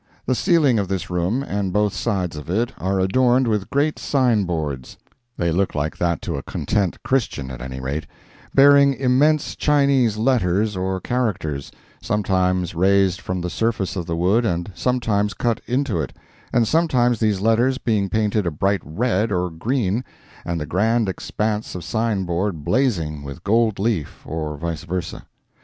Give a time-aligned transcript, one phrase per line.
[0.25, 4.45] The ceiling of this room, and both sides of it, are adorned with great sign
[4.45, 4.97] boards,
[5.37, 8.07] (they look like that to a content Christian, at any rate,)
[8.55, 14.71] bearing immense Chinese letters or characters, sometimes raised from the surface of the wood and
[14.73, 16.13] sometimes cut into it,
[16.51, 20.03] and sometimes these letters being painted a bright red or green,
[20.43, 25.27] and the grand expanse of sign board blazing with gold leaf, or vice versa.